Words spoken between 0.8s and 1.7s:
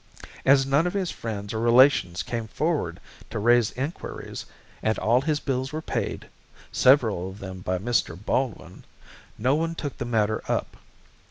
of his friends or